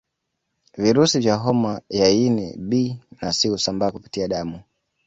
[0.77, 4.61] Virusi vya homa ya ini B na C husambaa kupitia damu